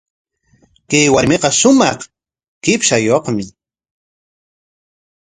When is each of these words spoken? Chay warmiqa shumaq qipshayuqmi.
Chay 0.89 1.05
warmiqa 1.13 1.49
shumaq 1.59 1.99
qipshayuqmi. 2.63 3.43